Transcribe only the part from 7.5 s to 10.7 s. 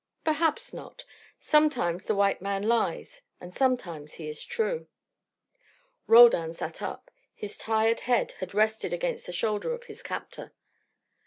tired head had rested against the shoulder of his captor.